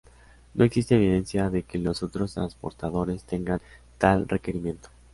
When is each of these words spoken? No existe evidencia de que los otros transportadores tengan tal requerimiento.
No 0.55 0.63
existe 0.65 0.95
evidencia 0.95 1.51
de 1.51 1.61
que 1.61 1.77
los 1.77 2.01
otros 2.01 2.33
transportadores 2.33 3.23
tengan 3.23 3.61
tal 3.99 4.27
requerimiento. 4.27 4.89